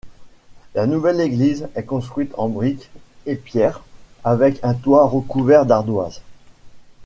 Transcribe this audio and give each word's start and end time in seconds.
La 0.73 0.87
nouvelle 0.87 1.21
église 1.21 1.67
est 1.75 1.83
construite 1.83 2.33
en 2.35 2.49
brique 2.49 2.89
et 3.27 3.35
pierre 3.35 3.83
avec 4.23 4.57
un 4.63 4.73
toit 4.73 5.05
recouvert 5.05 5.67
d'ardoises. 5.67 6.21